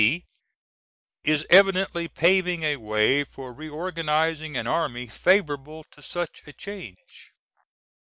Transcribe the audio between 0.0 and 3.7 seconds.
B is evidently paving a way for re